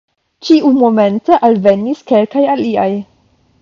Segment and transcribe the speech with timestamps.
[0.47, 2.93] Ĉiumomente alvenis kelkaj aliaj.